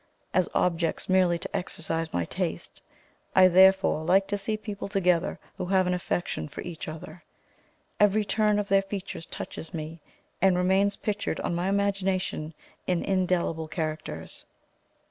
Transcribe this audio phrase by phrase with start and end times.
[0.33, 2.81] As objects merely to exercise my taste,
[3.35, 7.21] I therefore like to see people together who have an affection for each other;
[7.99, 9.99] every turn of their features touches me,
[10.41, 12.55] and remains pictured on my imagination
[12.87, 14.45] in indelible characters.